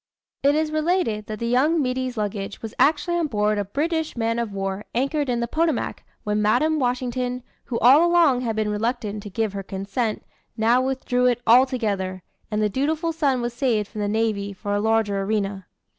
It 0.41 0.55
is 0.55 0.71
related 0.71 1.27
that 1.27 1.37
the 1.37 1.45
young 1.45 1.79
middy's 1.79 2.17
luggage 2.17 2.63
was 2.63 2.73
actually 2.79 3.17
on 3.17 3.27
board 3.27 3.59
a 3.59 3.63
British 3.63 4.17
man 4.17 4.39
of 4.39 4.51
war 4.51 4.83
anchored 4.95 5.29
in 5.29 5.41
the 5.41 5.47
Potomac, 5.47 6.01
when 6.23 6.41
Madam 6.41 6.79
Washington, 6.79 7.43
who 7.65 7.77
all 7.77 8.03
along 8.09 8.41
had 8.41 8.55
been 8.55 8.71
reluctant 8.71 9.21
to 9.21 9.29
give 9.29 9.53
her 9.53 9.61
consent, 9.61 10.23
now 10.57 10.81
withdrew 10.81 11.27
it 11.27 11.39
altogether; 11.45 12.23
and 12.49 12.63
the 12.63 12.67
"dutiful 12.67 13.13
son" 13.13 13.41
was 13.41 13.53
saved 13.53 13.87
from 13.87 14.01
the 14.01 14.07
navy 14.07 14.53
for 14.53 14.73
a 14.73 14.79
larger 14.81 15.21
arena. 15.21 15.67